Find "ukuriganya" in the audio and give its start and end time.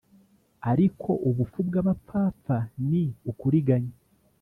3.31-3.93